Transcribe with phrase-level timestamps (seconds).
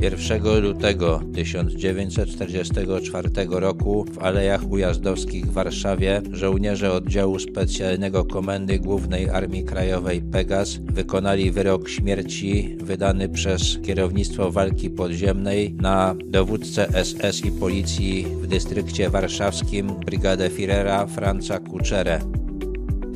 [0.00, 9.64] 1 lutego 1944 roku w Alejach Ujazdowskich w Warszawie żołnierze oddziału specjalnego Komendy Głównej Armii
[9.64, 18.26] Krajowej Pegas wykonali wyrok śmierci wydany przez kierownictwo walki podziemnej na dowódcę SS i policji
[18.42, 22.37] w dystrykcie warszawskim Brygadę Führera Franca Kuczerę.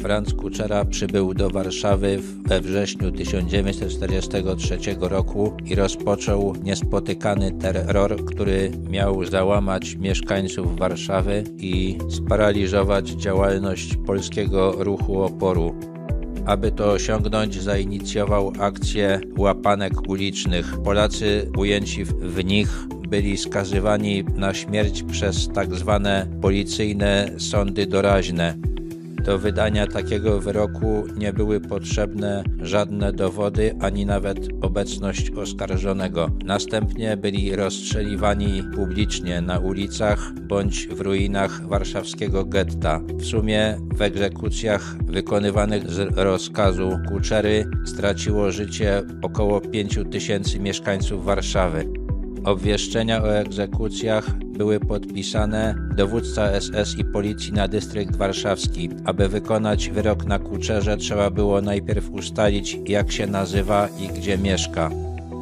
[0.03, 9.25] Franz Kuczera przybył do Warszawy we wrześniu 1943 roku i rozpoczął niespotykany terror, który miał
[9.25, 15.75] załamać mieszkańców Warszawy i sparaliżować działalność polskiego ruchu oporu.
[16.47, 20.83] Aby to osiągnąć, zainicjował akcję łapanek ulicznych.
[20.85, 28.72] Polacy ujęci w nich byli skazywani na śmierć przez tak zwane policyjne sądy doraźne.
[29.25, 36.31] Do wydania takiego wyroku nie były potrzebne żadne dowody ani nawet obecność oskarżonego.
[36.45, 43.01] Następnie byli rozstrzeliwani publicznie na ulicach bądź w ruinach warszawskiego getta.
[43.19, 51.89] W sumie w egzekucjach wykonywanych z rozkazu Kuczery straciło życie około 5 tysięcy mieszkańców Warszawy.
[52.45, 58.91] Obwieszczenia o egzekucjach były podpisane dowódca SS i policji na dystrykt warszawski.
[59.05, 64.91] Aby wykonać wyrok na Kuczerze trzeba było najpierw ustalić jak się nazywa i gdzie mieszka.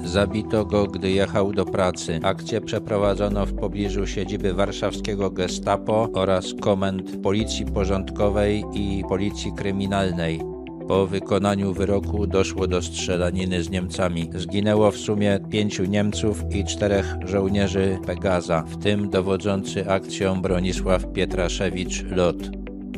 [0.04, 2.20] Zabito go, gdy jechał do pracy.
[2.22, 10.59] Akcję przeprowadzono w pobliżu siedziby warszawskiego gestapo oraz komend Policji Porządkowej i Policji Kryminalnej.
[10.90, 14.30] Po wykonaniu wyroku doszło do strzelaniny z Niemcami.
[14.34, 22.04] Zginęło w sumie pięciu Niemców i czterech żołnierzy Pegaza, w tym dowodzący akcją Bronisław Pietraszewicz
[22.10, 22.36] Lot.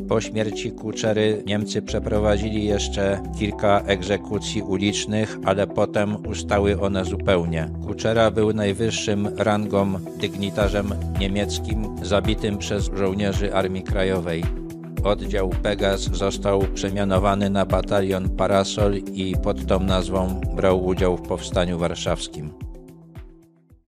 [0.09, 7.69] Po śmierci Kuczery Niemcy przeprowadzili jeszcze kilka egzekucji ulicznych, ale potem ustały one zupełnie.
[7.87, 14.62] Kuczera był najwyższym rangą dygnitarzem niemieckim zabitym przez żołnierzy Armii Krajowej.
[15.03, 21.79] Oddział Pegas został przemianowany na batalion Parasol i pod tą nazwą brał udział w powstaniu
[21.79, 22.72] warszawskim.